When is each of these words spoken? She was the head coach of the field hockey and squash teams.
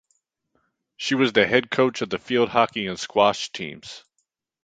She 0.97 1.13
was 1.13 1.31
the 1.31 1.45
head 1.45 1.69
coach 1.69 2.01
of 2.01 2.09
the 2.09 2.17
field 2.17 2.49
hockey 2.49 2.87
and 2.87 2.99
squash 2.99 3.51
teams. 3.51 4.03